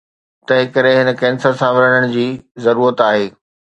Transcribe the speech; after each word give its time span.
تنهنڪري 0.47 0.93
هن 0.99 1.09
ڪينسر 1.21 1.53
سان 1.59 1.71
وڙهڻ 1.77 2.09
جي 2.17 2.27
ضرورت 2.69 3.05
آهي 3.11 3.29